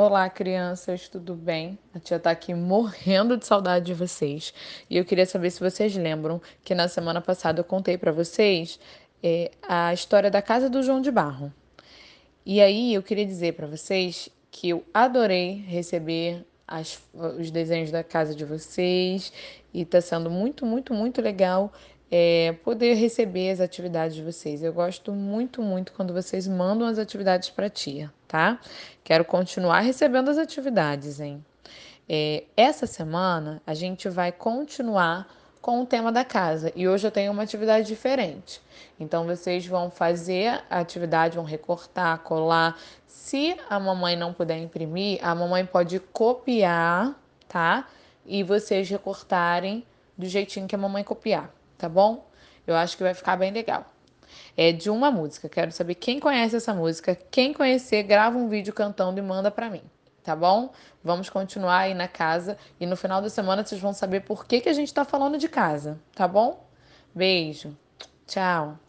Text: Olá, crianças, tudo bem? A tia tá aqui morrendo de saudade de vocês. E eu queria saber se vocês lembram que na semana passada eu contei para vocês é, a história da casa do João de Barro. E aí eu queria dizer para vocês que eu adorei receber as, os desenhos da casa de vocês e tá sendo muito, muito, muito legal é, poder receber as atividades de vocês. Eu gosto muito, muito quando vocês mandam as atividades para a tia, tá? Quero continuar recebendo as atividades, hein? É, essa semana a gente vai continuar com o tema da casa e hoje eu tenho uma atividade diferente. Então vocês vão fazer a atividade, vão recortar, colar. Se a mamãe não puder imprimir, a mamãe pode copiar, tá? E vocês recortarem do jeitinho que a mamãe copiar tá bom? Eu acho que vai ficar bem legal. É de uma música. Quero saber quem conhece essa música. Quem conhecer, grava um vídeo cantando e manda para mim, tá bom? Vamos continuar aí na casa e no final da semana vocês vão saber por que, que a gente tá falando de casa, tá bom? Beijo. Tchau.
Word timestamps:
Olá, 0.00 0.30
crianças, 0.30 1.08
tudo 1.08 1.34
bem? 1.34 1.76
A 1.92 1.98
tia 1.98 2.20
tá 2.20 2.30
aqui 2.30 2.54
morrendo 2.54 3.36
de 3.36 3.44
saudade 3.44 3.86
de 3.86 3.94
vocês. 3.94 4.54
E 4.88 4.96
eu 4.96 5.04
queria 5.04 5.26
saber 5.26 5.50
se 5.50 5.58
vocês 5.58 5.96
lembram 5.96 6.40
que 6.62 6.72
na 6.72 6.86
semana 6.86 7.20
passada 7.20 7.58
eu 7.58 7.64
contei 7.64 7.98
para 7.98 8.12
vocês 8.12 8.78
é, 9.20 9.50
a 9.60 9.92
história 9.92 10.30
da 10.30 10.40
casa 10.40 10.70
do 10.70 10.84
João 10.84 11.00
de 11.00 11.10
Barro. 11.10 11.52
E 12.46 12.60
aí 12.60 12.94
eu 12.94 13.02
queria 13.02 13.26
dizer 13.26 13.54
para 13.54 13.66
vocês 13.66 14.28
que 14.52 14.68
eu 14.68 14.84
adorei 14.94 15.64
receber 15.66 16.46
as, 16.64 17.02
os 17.12 17.50
desenhos 17.50 17.90
da 17.90 18.04
casa 18.04 18.36
de 18.36 18.44
vocês 18.44 19.32
e 19.74 19.84
tá 19.84 20.00
sendo 20.00 20.30
muito, 20.30 20.64
muito, 20.64 20.94
muito 20.94 21.20
legal 21.20 21.72
é, 22.10 22.54
poder 22.64 22.94
receber 22.94 23.50
as 23.50 23.60
atividades 23.60 24.16
de 24.16 24.22
vocês. 24.22 24.62
Eu 24.62 24.72
gosto 24.72 25.12
muito, 25.12 25.62
muito 25.62 25.92
quando 25.92 26.12
vocês 26.12 26.48
mandam 26.48 26.86
as 26.86 26.98
atividades 26.98 27.50
para 27.50 27.66
a 27.66 27.70
tia, 27.70 28.12
tá? 28.26 28.58
Quero 29.04 29.24
continuar 29.24 29.80
recebendo 29.80 30.30
as 30.30 30.38
atividades, 30.38 31.20
hein? 31.20 31.44
É, 32.08 32.44
essa 32.56 32.86
semana 32.86 33.60
a 33.66 33.74
gente 33.74 34.08
vai 34.08 34.32
continuar 34.32 35.28
com 35.60 35.82
o 35.82 35.86
tema 35.86 36.10
da 36.10 36.24
casa 36.24 36.72
e 36.74 36.88
hoje 36.88 37.06
eu 37.06 37.10
tenho 37.10 37.30
uma 37.30 37.42
atividade 37.42 37.86
diferente. 37.86 38.62
Então 38.98 39.26
vocês 39.26 39.66
vão 39.66 39.90
fazer 39.90 40.62
a 40.70 40.78
atividade, 40.78 41.36
vão 41.36 41.44
recortar, 41.44 42.20
colar. 42.20 42.78
Se 43.06 43.54
a 43.68 43.78
mamãe 43.78 44.16
não 44.16 44.32
puder 44.32 44.56
imprimir, 44.56 45.18
a 45.22 45.34
mamãe 45.34 45.66
pode 45.66 46.00
copiar, 46.00 47.14
tá? 47.46 47.86
E 48.24 48.42
vocês 48.42 48.88
recortarem 48.88 49.84
do 50.16 50.26
jeitinho 50.26 50.66
que 50.66 50.74
a 50.74 50.78
mamãe 50.78 51.04
copiar 51.04 51.57
tá 51.78 51.88
bom? 51.88 52.28
Eu 52.66 52.76
acho 52.76 52.96
que 52.96 53.02
vai 53.02 53.14
ficar 53.14 53.36
bem 53.36 53.50
legal. 53.50 53.86
É 54.56 54.72
de 54.72 54.90
uma 54.90 55.10
música. 55.10 55.48
Quero 55.48 55.72
saber 55.72 55.94
quem 55.94 56.20
conhece 56.20 56.56
essa 56.56 56.74
música. 56.74 57.14
Quem 57.14 57.54
conhecer, 57.54 58.02
grava 58.02 58.36
um 58.36 58.48
vídeo 58.48 58.74
cantando 58.74 59.18
e 59.18 59.22
manda 59.22 59.50
para 59.50 59.70
mim, 59.70 59.82
tá 60.22 60.36
bom? 60.36 60.72
Vamos 61.02 61.30
continuar 61.30 61.78
aí 61.78 61.94
na 61.94 62.08
casa 62.08 62.58
e 62.78 62.84
no 62.84 62.96
final 62.96 63.22
da 63.22 63.30
semana 63.30 63.64
vocês 63.64 63.80
vão 63.80 63.94
saber 63.94 64.20
por 64.20 64.44
que, 64.44 64.60
que 64.60 64.68
a 64.68 64.74
gente 64.74 64.92
tá 64.92 65.04
falando 65.04 65.38
de 65.38 65.48
casa, 65.48 65.98
tá 66.14 66.28
bom? 66.28 66.68
Beijo. 67.14 67.74
Tchau. 68.26 68.87